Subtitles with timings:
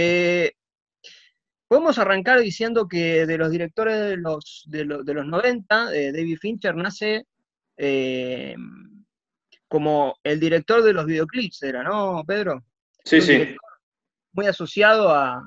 [0.00, 0.52] Eh,
[1.66, 6.76] podemos arrancar diciendo que de los directores de los, de, los 90, eh, David Fincher
[6.76, 7.24] nace
[7.76, 8.54] eh,
[9.66, 12.64] como el director de los videoclips, ¿era, no, Pedro?
[13.04, 13.56] Sí, sí.
[14.34, 15.42] Muy asociado a,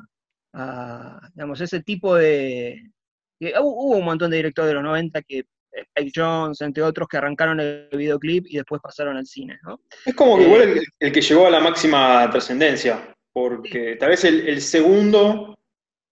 [1.34, 2.92] digamos, ese tipo de...
[3.40, 7.62] Hubo un montón de directores de los 90 que Spike Jones, entre otros, que arrancaron
[7.62, 9.80] el videoclip y después pasaron al cine, ¿no?
[10.06, 14.24] Es como que igual el, el, que llegó a la máxima trascendencia, porque tal vez
[14.26, 15.58] el, segundo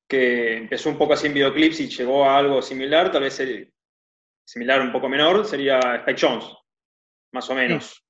[0.08, 3.72] que empezó un poco así en videoclips y llegó a algo similar, tal vez el
[4.46, 6.46] similar un poco menor, sería Spike Jones,
[7.32, 8.04] más o menos.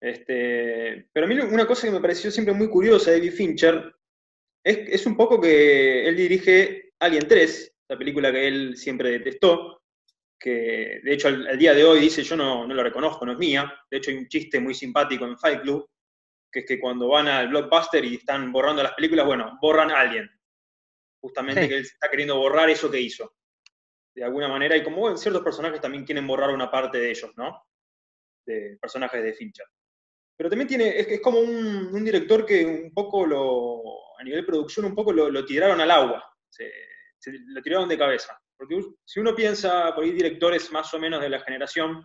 [0.00, 3.94] Este, pero a mí una cosa que me pareció siempre muy curiosa de David Fincher
[4.62, 9.82] es, es un poco que él dirige Alien 3, la película que él siempre detestó,
[10.38, 13.38] que de hecho al, día de hoy dice yo no, no lo reconozco, no es
[13.38, 13.72] mía.
[13.90, 15.88] De hecho hay un chiste muy simpático en Fight Club,
[16.50, 20.00] que es que cuando van al blockbuster y están borrando las películas, bueno, borran a
[20.00, 20.28] alguien.
[21.20, 23.34] Justamente que él está queriendo borrar eso que hizo.
[24.14, 27.66] De alguna manera, y como ciertos personajes también quieren borrar una parte de ellos, ¿no?
[28.46, 29.66] De personajes de Fincher.
[30.36, 33.82] Pero también tiene, es, es como un, director que un poco lo,
[34.18, 36.24] a nivel de producción, un poco lo, tiraron al agua.
[36.48, 36.70] Se,
[37.46, 38.38] lo tiraron de cabeza.
[38.56, 42.02] Porque si uno piensa por ahí directores más o menos de la generación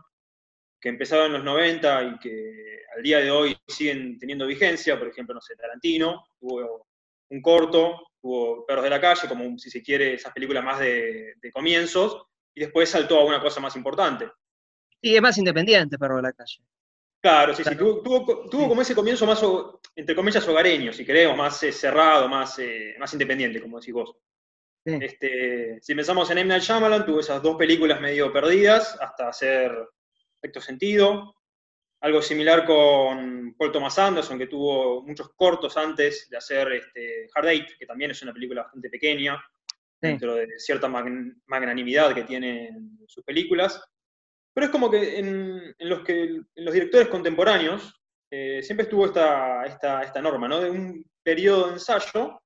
[0.82, 5.08] que empezaron en los 90 y que al día de hoy siguen teniendo vigencia, por
[5.08, 6.88] ejemplo, no sé, Tarantino, tuvo
[7.30, 11.36] un corto, tuvo Perros de la Calle, como si se quiere, esas películas más de,
[11.54, 14.30] comienzos, y después saltó a una cosa más importante.
[15.00, 16.62] Y es más independiente, Perros de la Calle.
[17.22, 19.42] Claro, sí, sí, tuvo, como ese comienzo más,
[19.96, 24.16] entre comillas, hogareño, si queremos, más eh, cerrado, más, eh, más independiente, como decís vos.
[24.84, 26.48] Este, si pensamos en M.
[26.48, 29.72] Night Shyamalan, tuvo esas dos películas medio perdidas hasta hacer
[30.42, 31.36] Efecto Sentido.
[32.02, 37.48] Algo similar con Paul Thomas Anderson, que tuvo muchos cortos antes de hacer este, Hard
[37.48, 39.40] Eight, que también es una película bastante pequeña,
[40.02, 43.80] dentro de cierta magnanimidad que tienen sus películas.
[44.52, 48.02] Pero es como que en, los, que, los directores contemporáneos
[48.32, 50.60] eh, siempre estuvo esta, esta, esta norma, ¿no?
[50.60, 52.42] De un periodo de ensayo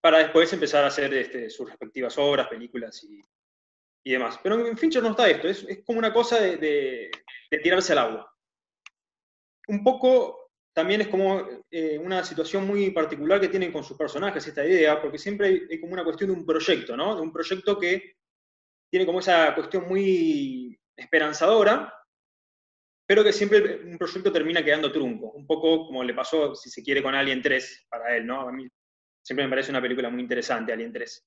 [0.00, 3.22] para después empezar a hacer este, sus respectivas obras, películas y,
[4.12, 4.38] demás.
[4.42, 7.10] Pero en Fincher no está esto, es, como una cosa de,
[7.62, 8.34] tirarse al agua.
[9.68, 14.46] Un poco también es como eh, una situación muy particular que tienen con sus personajes
[14.46, 17.14] esta idea, porque siempre hay, como una cuestión de un proyecto, ¿no?
[17.14, 18.16] De un proyecto que
[18.90, 21.94] tiene como esa cuestión muy esperanzadora,
[23.06, 26.82] pero que siempre un proyecto termina quedando trunco, un poco como le pasó, si se
[26.82, 28.48] quiere, con Alien 3 para él, ¿no?
[28.48, 28.68] A mí
[29.22, 31.24] siempre me parece una película muy interesante, Alien 3.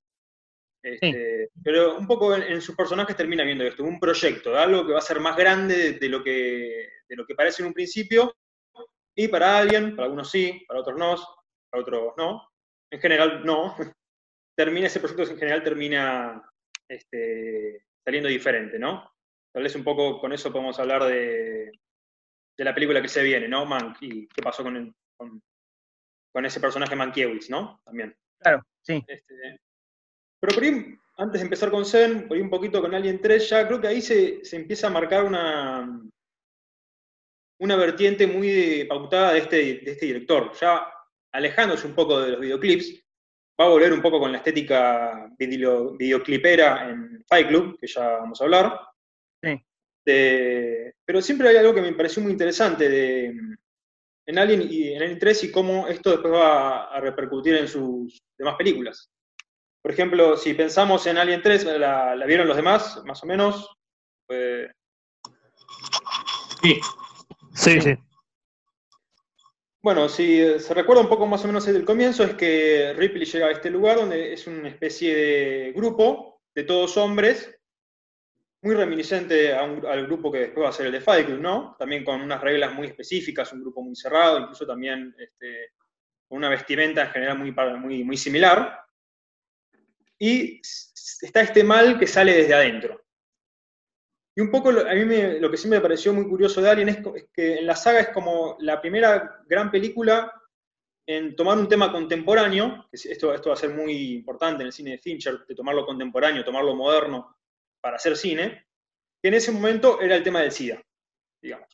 [0.81, 4.99] Este, pero un poco en, sus personajes termina viendo esto, un proyecto, algo que va
[4.99, 8.35] a ser más grande de, lo, que, de lo que parece en un principio,
[9.15, 11.15] y para alguien, para algunos sí, para otros no,
[11.69, 12.49] para otros no,
[12.91, 13.75] en general no,
[14.57, 16.41] termina ese proyecto en general termina
[16.87, 19.11] este, saliendo diferente, ¿no?
[19.53, 21.71] Tal vez un poco con eso podemos hablar de,
[22.57, 23.65] de la película que se viene, ¿no?
[23.65, 25.41] Mank, y qué pasó con, con,
[26.31, 27.81] con ese personaje Mankiewicz, ¿no?
[27.83, 28.15] También.
[28.39, 29.03] Claro, sí.
[29.07, 29.59] Este,
[30.39, 33.49] pero por ahí, antes de empezar con Zen, por ahí un poquito con Alien 3,
[33.49, 36.01] ya creo que ahí se, empieza a marcar una,
[37.59, 40.51] una vertiente muy pautada de este, de este director.
[40.59, 40.91] Ya
[41.31, 43.03] alejándose un poco de los videoclips,
[43.59, 48.39] va a volver un poco con la estética videoclipera en Fight Club, que ya vamos
[48.39, 48.79] a hablar.
[49.41, 49.63] Sí.
[51.05, 53.25] pero siempre hay algo que me pareció muy interesante de,
[54.27, 58.21] en Alien y en Alien 3 y cómo esto después va a repercutir en sus
[58.37, 59.09] demás películas.
[59.87, 63.73] Por ejemplo, si pensamos en Alien 3, ¿la, vieron los demás, más o menos?
[66.61, 66.81] Sí.
[67.53, 67.97] Sí, sí.
[69.81, 73.23] Bueno, si se recuerda un poco más o menos desde el comienzo, es que Ripley
[73.23, 77.57] llega a este lugar donde es una especie de grupo de todos hombres
[78.61, 81.77] muy reminiscente al grupo que después va a ser el de Fight Club, ¿no?
[81.79, 85.71] También con unas reglas muy específicas, un grupo muy cerrado, incluso también este,
[86.27, 88.83] con una vestimenta en general muy, muy, muy similar.
[90.19, 90.61] Y
[91.21, 93.01] está este mal que sale desde adentro.
[94.35, 96.99] Y un poco a mí lo que sí me pareció muy curioso de Alien es,
[97.33, 100.31] que en la saga es como la primera gran película
[101.07, 104.91] en tomar un tema contemporáneo, esto, esto va a ser muy importante en el cine
[104.91, 107.37] de Fincher, de tomarlo contemporáneo, tomarlo moderno,
[107.81, 108.67] para hacer cine,
[109.21, 110.83] que en ese momento era el tema del SIDA,
[111.41, 111.67] digamos.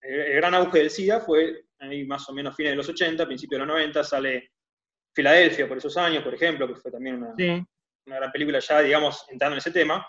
[0.00, 3.60] el, gran auge del SIDA fue ahí más o menos fines de los 80, principios
[3.60, 4.52] de los 90, sale
[5.14, 7.34] Filadelfia por esos años, por ejemplo, que fue también una,
[8.06, 10.06] una gran película ya, digamos, entrando en ese tema.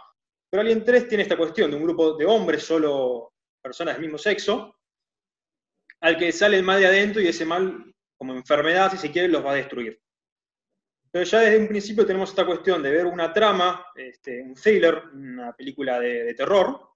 [0.50, 4.18] Pero Alien 3 tiene esta cuestión de un grupo de hombres, solo personas del mismo
[4.18, 4.78] sexo,
[6.02, 9.28] al que sale el mal de adentro y ese mal como enfermedad, si se quiere,
[9.28, 10.00] los va a destruir.
[11.06, 15.10] Entonces ya desde un principio tenemos esta cuestión de ver una trama, este, un thriller,
[15.14, 16.90] una película de, terror,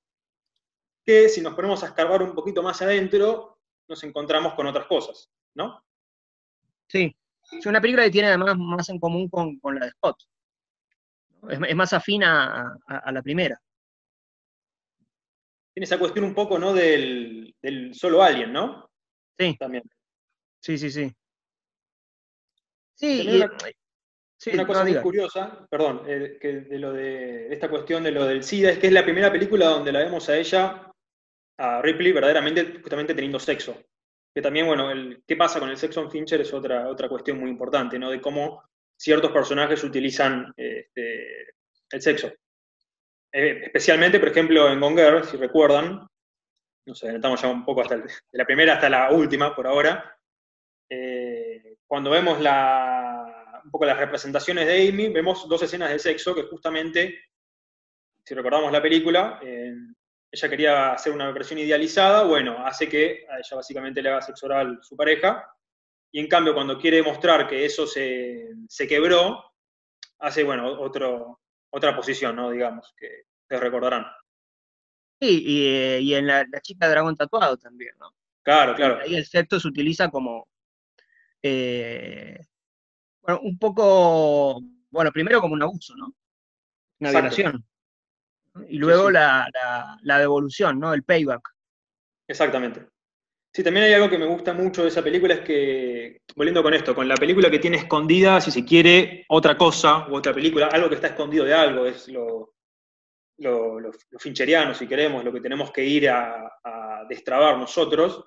[1.04, 3.60] que si nos ponemos a escarbar un poquito más adentro,
[3.90, 5.84] nos encontramos con otras cosas, ¿no?
[6.88, 7.16] Sí,
[7.52, 10.18] es una película que tiene además más en común con, la de Scott.
[11.50, 13.60] Es, más afina a, la primera.
[15.74, 16.74] Tiene esa cuestión un poco, ¿no?
[16.74, 18.90] Del, del solo alien, ¿no?
[19.38, 19.56] Sí.
[19.60, 19.84] También.
[20.60, 21.14] Sí, sí, sí.
[22.96, 28.26] Sí, una cosa muy curiosa, perdón, eh, que de lo de esta cuestión de lo
[28.26, 30.92] del SIDA, es que es la primera película donde la vemos a ella,
[31.58, 33.78] a Ripley, verdaderamente justamente teniendo sexo.
[34.36, 37.40] Que también, bueno, el, qué pasa con el sexo en Fincher es otra, otra cuestión
[37.40, 38.12] muy importante, ¿no?
[38.12, 38.64] De cómo
[38.98, 41.54] ciertos personajes utilizan este,
[41.90, 42.28] el sexo.
[43.32, 46.06] Eh, especialmente, por ejemplo, en Gone si recuerdan,
[46.86, 50.18] no sé, estamos ya un poco hasta de la primera hasta la última por ahora,
[50.90, 56.36] eh, cuando vemos la, un poco las representaciones de Amy, vemos dos escenas de sexo
[56.36, 57.24] que justamente,
[58.24, 59.40] si recordamos la película,
[60.36, 64.46] ella quería hacer una versión idealizada, bueno, hace que a ella básicamente le haga sexo
[64.46, 65.50] oral su pareja,
[66.12, 68.54] y en cambio cuando quiere demostrar que eso se,
[68.88, 69.54] quebró,
[70.20, 71.40] hace, bueno, otro,
[71.70, 72.52] otra posición, ¿no?
[72.52, 74.06] Digamos, que te recordarán.
[75.22, 78.14] Sí, y, en la, chica dragón tatuado también, ¿no?
[78.44, 79.00] Claro, claro.
[79.02, 80.48] Ahí el sexo se utiliza como,
[81.42, 82.40] eh,
[83.22, 86.14] bueno, un poco, bueno, primero como un abuso, ¿no?
[87.00, 87.66] Una violación.
[88.70, 89.50] Y luego La,
[90.04, 90.94] devolución, ¿no?
[90.94, 91.50] El payback.
[92.28, 92.88] Exactamente.
[93.54, 96.74] Sí, también hay algo que me gusta mucho de esa película, es que, volviendo con
[96.74, 100.68] esto, con la película que tiene escondida, si se quiere, otra cosa u otra película,
[100.68, 102.54] algo que está escondido de algo, es lo,
[103.38, 108.26] lo, fincheriano, si queremos, lo que tenemos que ir a, a destrabar nosotros,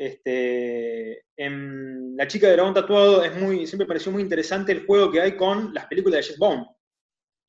[0.00, 5.12] este, en La chica de dragón tatuado es muy, siempre pareció muy interesante el juego
[5.12, 6.66] que hay con las películas de James Bond.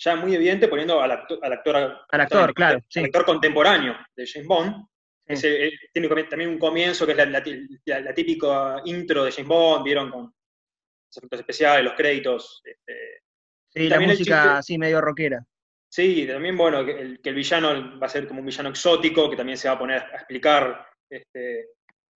[0.03, 4.47] Ya muy evidente poniendo al actor, al actor, al actor, claro, actor contemporáneo de James
[4.47, 4.87] Bond.
[5.27, 10.23] Eh, tiene también un comienzo que es la, típica intro de James Bond, vieron con
[10.23, 12.61] los efectos especiales, los créditos.
[12.63, 13.21] Este,
[13.69, 15.45] sí, la música así medio rockera.
[15.87, 19.29] Sí, también bueno, que el, que el, villano va a ser como un villano exótico,
[19.29, 21.67] que también se va a poner a explicar este,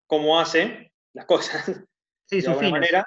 [0.07, 1.83] cómo hace las cosas.
[2.27, 3.07] Sí, de alguna manera.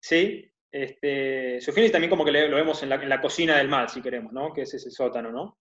[0.00, 0.50] Sí.
[0.74, 4.52] Este, y también como que lo vemos en la, cocina del mal, si queremos, ¿no?
[4.52, 5.56] Que es ese sótano, ¿no?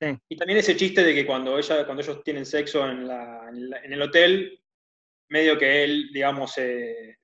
[0.00, 0.16] Sí.
[0.30, 4.00] Y también ese chiste de que cuando, ella, cuando ellos tienen sexo en, en, el
[4.00, 4.58] hotel,
[5.28, 7.18] medio que él, digamos, se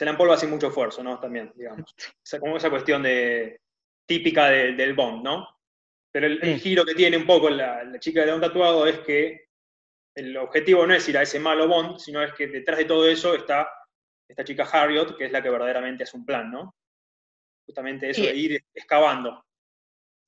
[0.00, 1.20] la empolva sin mucho esfuerzo, ¿no?
[1.20, 1.94] También, digamos.
[2.08, 3.60] O sea, como esa cuestión de,
[4.04, 5.56] típica del Bond, ¿no?
[6.10, 9.44] Pero el, giro que tiene un poco la, la chica de un tatuado es que
[10.16, 13.08] el objetivo no es ir a ese malo Bond, sino es que detrás de todo
[13.08, 13.68] eso está
[14.32, 16.74] esta chica Harriet, que es la que verdaderamente hace un plan, ¿no?
[17.66, 19.44] Justamente eso de ir excavando.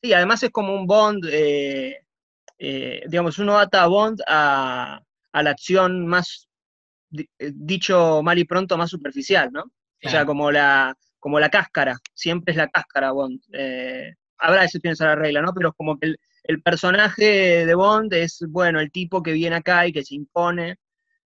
[0.03, 2.05] Sí, además es como un Bond, eh,
[2.59, 5.01] eh, digamos, uno ata a Bond a,
[5.33, 6.49] la acción más,
[7.13, 9.65] eh, dicho mal y pronto, más superficial, ¿no?
[10.05, 13.41] O sea, como la, como la cáscara, siempre es la cáscara Bond.
[14.37, 15.55] habrá excepciones a la regla, ¿no?
[15.55, 19.57] Pero es como que el, el personaje de Bond es, bueno, el tipo que viene
[19.57, 20.77] acá y que se impone.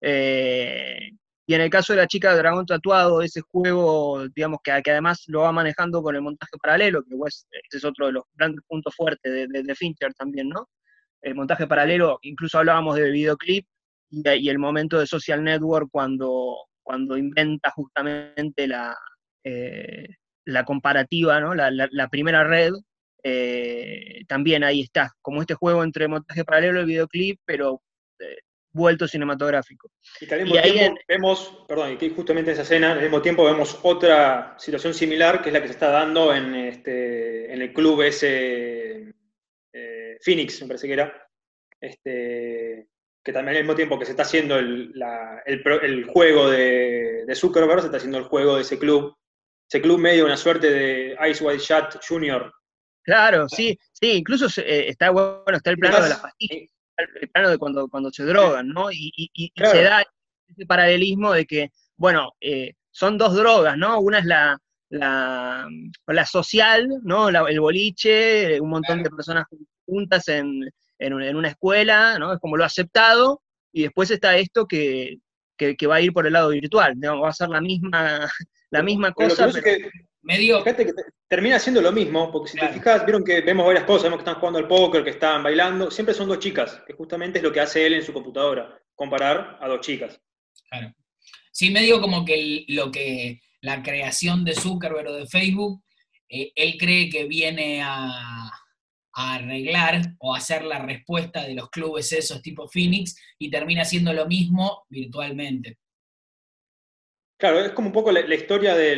[0.00, 1.10] Eh,
[1.48, 4.90] y en el caso de la chica de dragón tatuado, ese juego, digamos, que, que,
[4.90, 8.24] además lo va manejando con el montaje paralelo, que pues, ese es otro de los
[8.34, 10.68] grandes puntos fuertes de, Fincher también, ¿no?
[11.22, 13.66] El montaje paralelo, incluso hablábamos de videoclip
[14.10, 18.94] y, el momento de Social Network cuando, cuando inventa justamente la,
[19.42, 20.06] eh,
[20.44, 21.54] la comparativa, ¿no?
[21.54, 22.74] la primera red
[23.24, 27.82] eh, también ahí está, como este juego entre montaje paralelo y videoclip, pero
[28.20, 28.38] eh,
[28.72, 29.90] vuelto cinematográfico.
[30.20, 33.44] Y al mismo tiempo vemos, perdón, y que justamente en esa escena, al mismo tiempo
[33.44, 37.72] vemos otra situación similar, que es la que se está dando en, este, en el
[37.72, 39.14] club ese
[39.72, 41.28] eh, Phoenix, me parece que era,
[41.80, 42.88] este,
[43.22, 44.92] que también al mismo tiempo que se está haciendo el,
[45.46, 49.16] el, juego de, de, Zuckerberg, se está haciendo el juego de ese club,
[49.68, 52.52] ese club medio una suerte de Ice White Shot Junior,
[53.08, 57.50] Claro, sí, sí, incluso eh, está bueno, está el plano de las pastillas, el plano
[57.50, 58.90] de cuando, cuando se drogan, ¿no?
[58.90, 60.04] Y, se da
[60.46, 64.00] ese paralelismo de que, bueno, eh, son dos drogas, ¿no?
[64.00, 64.58] Una es la,
[64.90, 65.68] la,
[66.06, 67.28] la social, ¿no?
[67.28, 69.44] el boliche, un montón de personas
[69.86, 72.32] juntas en, en, una escuela, ¿no?
[72.32, 75.18] Es como lo aceptado, y después está esto que,
[75.56, 77.20] que, va a ir por el lado virtual, ¿no?
[77.20, 78.28] Va a ser la misma,
[78.70, 79.48] la misma cosa.
[79.52, 79.88] Pero
[80.28, 80.62] medio...
[80.62, 80.92] Fíjate que
[81.26, 84.28] termina siendo lo mismo, porque si te fijas, vieron que vemos varias cosas, vemos que
[84.28, 87.50] están jugando al póker, que están bailando, siempre son dos chicas, que justamente es lo
[87.50, 90.20] que hace él en su computadora, comparar a dos chicas.
[90.70, 90.94] Claro.
[91.50, 95.82] Sí, medio como que lo que la creación de Zuckerberg o de Facebook,
[96.28, 98.50] eh, él cree que viene a,
[99.20, 104.26] arreglar o hacer la respuesta de los clubes esos tipo Phoenix y termina haciendo lo
[104.26, 105.78] mismo virtualmente.
[107.36, 108.94] Claro, es como un poco la, historia de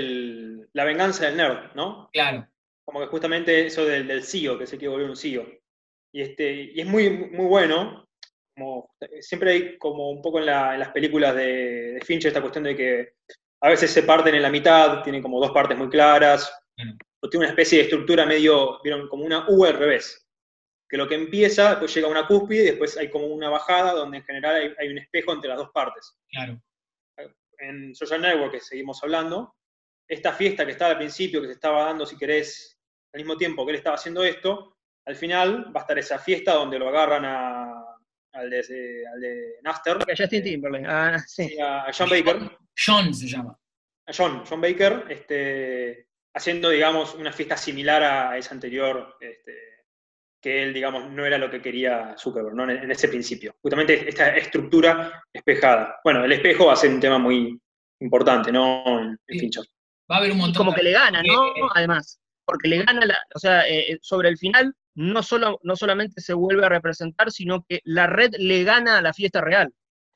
[0.74, 2.08] la venganza del nerd, ¿no?
[2.12, 2.48] Claro.
[2.84, 5.46] Como que justamente eso del, del CEO, que se quiere volver un CEO.
[6.12, 8.08] Y, este, y es muy, muy bueno,
[8.54, 12.76] como, siempre hay como un poco en, las películas de, de, Fincher esta cuestión de
[12.76, 13.14] que
[13.62, 16.52] a veces se parten en la mitad, tienen como dos partes muy claras,
[17.22, 20.26] o tiene una especie de estructura medio, vieron, como una U al revés,
[20.88, 23.92] que lo que empieza, después llega a una cúspide y después hay como una bajada
[23.92, 26.16] donde en general hay, un espejo entre las dos partes.
[26.30, 26.60] Claro.
[27.58, 29.54] En Social Network, que seguimos hablando,
[30.10, 32.76] esta fiesta que estaba al principio, que se estaba dando, si querés,
[33.14, 34.76] al mismo tiempo que él estaba haciendo esto,
[35.06, 37.96] al final va a estar esa fiesta donde lo agarran a,
[38.32, 39.98] al de, al de Naster.
[39.98, 40.86] A Justin Timberlake.
[40.88, 41.56] Ah, sí.
[41.60, 42.50] a John Baker.
[42.76, 43.56] John se llama.
[44.06, 49.54] A John, John Baker, este, haciendo, digamos, una fiesta similar a esa anterior, este,
[50.42, 52.68] que él, digamos, no era lo que quería Zuckerberg, ¿no?
[52.68, 53.54] en, ese principio.
[53.62, 56.00] Justamente esta estructura espejada.
[56.02, 57.60] Bueno, el espejo va a ser un tema muy
[58.00, 59.00] importante, ¿no?
[59.00, 59.18] En,
[60.10, 60.66] Va a haber un montón.
[60.66, 61.52] Como que le gana, ¿no?
[61.74, 66.20] Además, porque le gana, la, o sea, eh, sobre el final no, solo, no solamente
[66.20, 69.72] se vuelve a representar, sino que la red le gana a la fiesta real.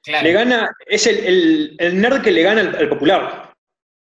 [0.06, 3.54] Le gana, es el, nerd que le gana al, popular.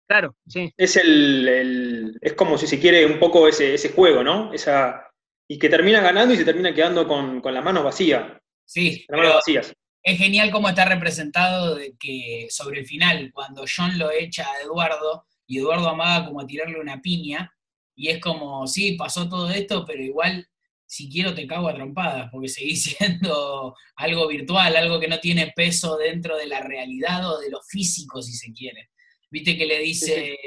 [0.08, 0.72] Claro, sí.
[0.76, 4.52] Es el, es como si se quiere un poco ese, ese juego, ¿no?
[4.52, 5.12] Esa,
[5.48, 8.32] y que termina ganando y se termina quedando con, las manos vacías.
[8.64, 9.72] Sí, las manos vacías.
[10.02, 14.62] Es genial cómo está representado de que sobre el final, cuando John lo echa a
[14.62, 17.54] Eduardo, y Eduardo amaba como a tirarle una piña,
[17.94, 20.48] y es como, sí, pasó todo esto, pero igual
[20.86, 25.52] si quiero te cago a trompadas, porque seguís siendo algo virtual, algo que no tiene
[25.54, 28.88] peso dentro de la realidad o de lo físico, si se quiere.
[29.30, 30.38] Viste que le dice,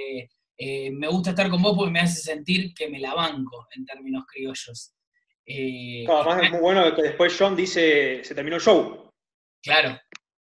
[0.57, 3.85] eh, me gusta estar con vos porque me hace sentir que me la banco, en
[3.85, 4.91] términos criollos.
[5.45, 9.12] Eh, además es muy bueno que después John dice, se terminó el show.
[9.62, 10.00] Claro.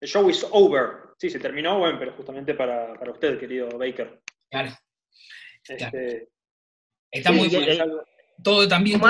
[0.01, 1.07] El show is over.
[1.19, 4.21] Sí, se terminó, bueno, pero justamente para, usted, querido Baker.
[4.49, 4.71] Claro.
[5.63, 6.29] Este,
[7.11, 8.03] Está muy bueno
[8.43, 9.01] todo también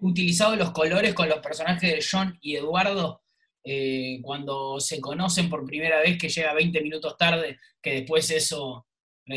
[0.00, 3.22] utilizado los colores con los personajes de John y Eduardo
[3.62, 8.86] eh, cuando se conocen por primera vez que llega 20 minutos tarde, que después eso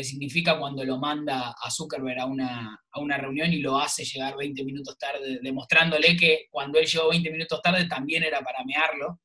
[0.02, 4.36] significa cuando lo manda a Zuckerberg a una, a una reunión y lo hace llegar
[4.36, 9.20] 20 minutos tarde, demostrándole que cuando él llegó 20 minutos tarde también era para mearlo.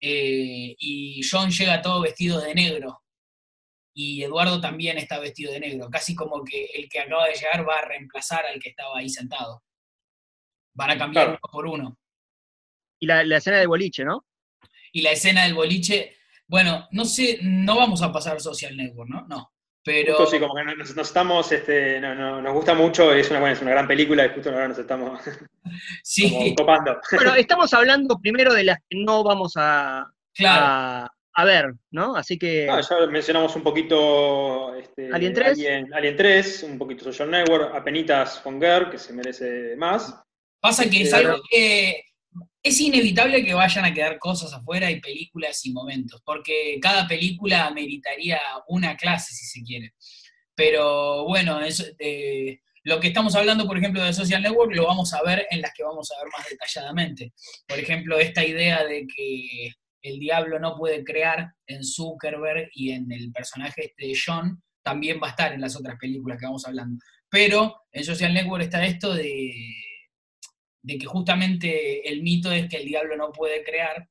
[0.00, 3.00] Eh, y John llega todo vestido de negro,
[4.00, 7.68] y Eduardo también está vestido de negro, casi como que el que acaba de llegar
[7.68, 9.64] va a reemplazar al que estaba ahí sentado.
[10.72, 11.98] Van a cambiar uno por uno.
[13.00, 14.24] Y la, escena del boliche, ¿no?
[14.92, 19.26] Y la escena del boliche, bueno, no sé, no vamos a pasar Social Network, ¿no?
[19.26, 19.52] No.
[19.82, 20.26] Pero...
[20.26, 24.26] sí, como que nos, estamos, este, nos gusta mucho, es una, es una gran película
[24.26, 25.20] y justo ahora nos estamos
[26.04, 26.54] sí.
[26.56, 27.00] copando.
[27.10, 32.16] Bueno, estamos hablando primero de las que no vamos a, claro a ver, ¿no?
[32.16, 32.68] Así que.
[32.68, 35.58] Ah, ya mencionamos un poquito este, Alien 3.
[35.92, 40.14] Alien, 3, un poquito Social Network, apenitas con Girl, que se merece más.
[40.60, 42.02] Pasa que es algo que
[42.62, 47.70] es inevitable que vayan a quedar cosas afuera y películas y momentos, porque cada película
[47.70, 49.94] meritaría una clase, si se quiere.
[50.54, 51.60] Pero bueno,
[52.82, 55.72] lo que estamos hablando, por ejemplo, de Social Network, lo vamos a ver en las
[55.72, 57.32] que vamos a ver más detalladamente.
[57.66, 63.10] Por ejemplo, esta idea de que el diablo no puede crear en Zuckerberg y en
[63.10, 66.66] el personaje este de John, también va a estar en las otras películas que vamos
[66.66, 67.04] hablando.
[67.28, 69.52] Pero en Social Network está esto de,
[70.82, 74.08] de que justamente el mito es que el diablo no puede crear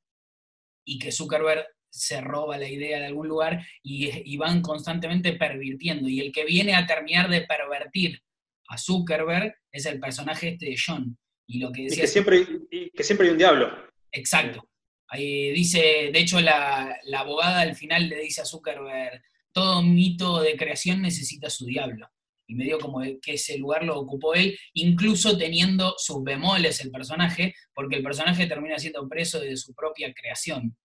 [0.86, 6.08] y que Zuckerberg se roba la idea de algún lugar y, van constantemente pervirtiendo.
[6.08, 8.22] Y el que viene a terminar de pervertir
[8.70, 11.17] a Zuckerberg es el personaje este de John.
[11.48, 13.72] Y, lo que, decía que, siempre, y que siempre hay un diablo.
[14.12, 14.67] Exacto
[15.16, 19.22] dice, de hecho, la, abogada al final le dice a Zuckerberg,
[19.52, 22.10] todo mito de creación necesita su diablo.
[22.50, 26.92] Y me dio como que ese lugar lo ocupó él, incluso teniendo sus bemoles el
[26.92, 30.78] personaje, porque el personaje termina siendo preso de su propia creación.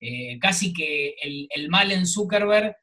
[0.00, 2.74] Eh, casi que el, el, mal en Zuckerberg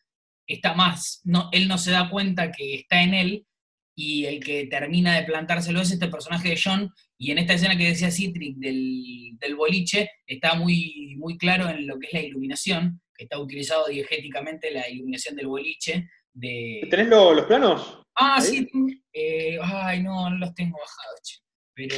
[0.46, 3.48] está más, no, él no se da cuenta que está en él,
[3.96, 7.76] y el que termina de plantárselo es este personaje de John, y en esta escena
[7.76, 13.02] que decía Citric del, boliche, está muy, muy claro en lo que es la iluminación,
[13.16, 16.10] que está utilizado diegéticamente la iluminación del boliche.
[16.34, 16.88] De...
[16.90, 18.04] ¿Tenés los planos?
[18.16, 18.68] Ah, sí.
[19.14, 21.44] Eh, ay, no, no los tengo bajados,
[21.74, 21.96] pero...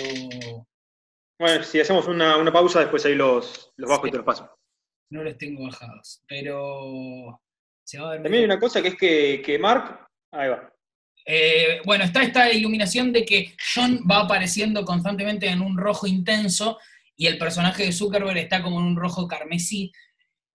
[1.38, 4.50] Bueno, si hacemos una, pausa, después ahí los, los bajo y te los paso.
[5.12, 7.42] No los tengo bajados, pero
[7.92, 10.08] También hay una cosa que es que, que Mark.
[10.32, 10.72] Ahí va.
[11.32, 16.80] Eh, bueno, está esta iluminación de que John va apareciendo constantemente en un rojo intenso
[17.16, 19.92] y el personaje de Zuckerberg está como en un rojo carmesí.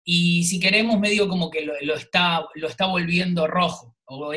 [0.05, 3.97] Y si queremos, medio como que lo, está, lo está volviendo rojo.
[4.05, 4.33] O,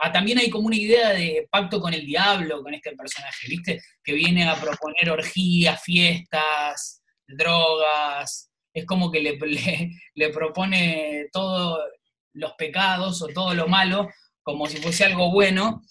[0.00, 3.82] ah, también hay como una idea de pacto con el diablo con este personaje, ¿viste?
[4.02, 8.50] Que viene a proponer orgías, fiestas, drogas.
[8.72, 9.38] Es como que le,
[10.14, 11.78] le propone todos
[12.32, 14.08] los pecados o todo lo malo
[14.42, 15.82] como si fuese algo bueno.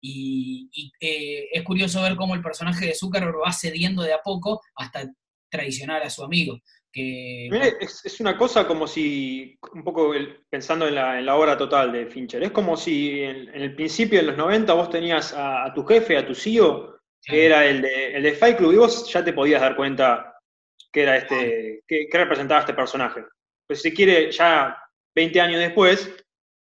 [0.00, 4.60] Y, eh, es curioso ver cómo el personaje de Zuckerberg va cediendo de a poco
[4.76, 5.10] hasta
[5.50, 6.58] traicionar a su amigo.
[6.92, 7.48] Que...
[7.80, 10.12] Es, una cosa como si, un poco
[10.48, 14.26] pensando en la, en obra total de Fincher, es como si en, el principio de
[14.26, 18.22] los 90 vos tenías a, tu jefe, a tu CEO, que era el de, el
[18.22, 20.34] de Fight Club, y vos ya te podías dar cuenta
[20.92, 23.24] que era este, que, representaba este personaje.
[23.66, 24.76] Pues si quiere, ya
[25.14, 26.10] 20 años después,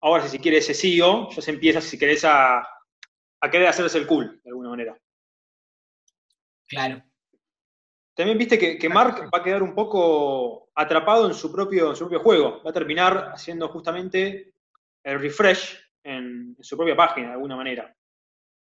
[0.04, 4.06] Ahora, si quiere ese CEO, ya se empieza, si querés, a, a querer hacerse el
[4.06, 4.98] cool, de alguna manera.
[6.68, 7.02] Claro.
[8.14, 12.20] También viste que, Mark va a quedar un poco atrapado en su, propio, su propio
[12.20, 12.62] juego.
[12.64, 14.54] Va a terminar haciendo justamente
[15.06, 17.96] el refresh en, su propia página, de alguna manera.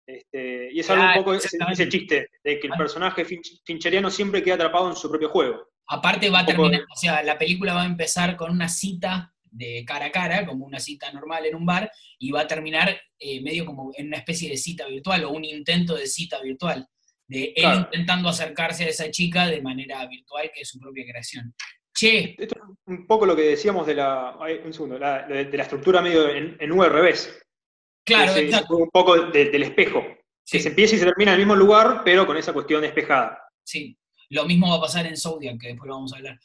[0.07, 3.25] Este, y es algo un poco ese, chiste, de que el personaje
[3.65, 5.67] fincheriano siempre queda atrapado en su propio juego.
[5.87, 9.83] Aparte va a terminar, o sea, la película va a empezar con una cita de
[9.85, 13.41] cara a cara, como una cita normal en un bar, y va a terminar eh,
[13.41, 16.87] medio como en una especie de cita virtual o un intento de cita virtual,
[17.27, 21.53] de él intentando acercarse a esa chica de manera virtual, que es su propia creación.
[21.93, 22.35] Che.
[22.37, 26.29] Esto es un poco lo que decíamos de la, un segundo, de, la estructura medio
[26.29, 27.41] en, en revés.
[28.03, 28.33] Claro,
[28.69, 30.03] un poco del espejo.
[30.45, 33.39] Que se empieza y se termina en el mismo lugar, pero con esa cuestión despejada.
[33.63, 33.97] Sí,
[34.29, 36.37] lo mismo va a pasar en Zodiac, que después lo vamos a hablar.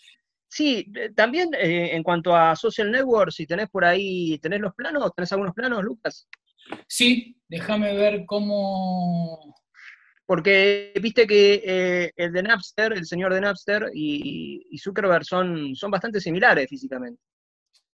[0.50, 4.74] Sí, eh, también eh, en cuanto a social networks, si tenés por ahí, ¿tenés los
[4.74, 5.14] planos?
[5.14, 6.28] ¿Tenés algunos planos, Lucas?
[6.88, 9.54] Sí, déjame ver cómo...
[10.26, 15.90] Porque viste que eh, el de Napster, el señor de Napster y, Zuckerberg son, son
[15.90, 17.20] bastante similares físicamente.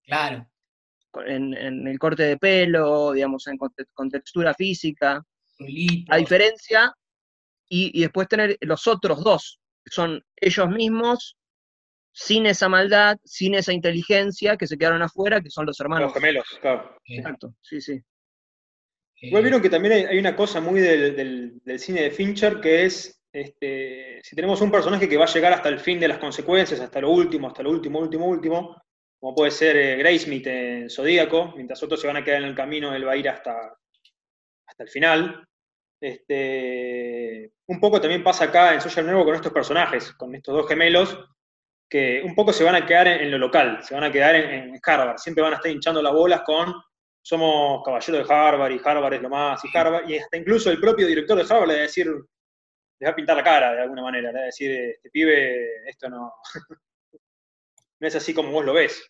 [0.04, 0.48] Claro.
[1.26, 1.54] En,
[1.88, 5.24] el corte de pelo, digamos, en con, textura física.
[6.10, 6.94] A diferencia,
[7.70, 11.38] y, y después tener los otros dos, que son ellos mismos
[12.14, 16.06] sin esa maldad, sin esa inteligencia, que se quedaron afuera, que son los hermanos.
[16.06, 16.96] Los gemelos, claro.
[17.06, 18.00] Exacto, sí, sí.
[19.16, 24.20] Igual vieron que también hay, una cosa muy del, cine de Fincher que es, este,
[24.22, 27.02] si tenemos un personaje que va a llegar hasta el fin de las consecuencias, hasta
[27.02, 28.82] lo último, hasta lo último, último, último,
[29.20, 32.56] como puede ser eh, Graysmith en Zodíaco, mientras otros se van a quedar en el
[32.56, 33.76] camino, él va a ir hasta,
[34.68, 35.48] hasta el final.
[36.02, 40.68] Este, un poco también pasa acá en Social Network con estos personajes, con estos dos
[40.68, 41.18] gemelos,
[41.90, 44.80] que un poco se van a quedar en, lo local, se van a quedar en,
[44.84, 46.74] Harvard, siempre van a estar hinchando las bolas con
[47.22, 50.80] somos caballeros de Harvard y Harvard es lo más, y Harvard, y hasta incluso el
[50.80, 53.82] propio director de Harvard le va a decir, le va a pintar la cara de
[53.82, 56.34] alguna manera, le va a decir, este pibe, esto no,
[58.00, 59.10] no es así como vos lo ves.